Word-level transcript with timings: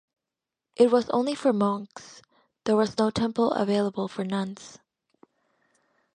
It 0.77 0.89
was 0.91 1.11
only 1.11 1.35
for 1.35 1.53
monks, 1.53 2.23
there 2.65 2.75
was 2.75 2.97
no 2.97 3.11
temple 3.11 3.51
available 3.51 4.07
for 4.07 4.23
nuns. 4.25 4.79